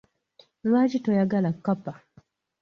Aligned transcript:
Lwaki 0.67 0.97
toyagala 1.03 1.49
kkapa? 1.57 1.91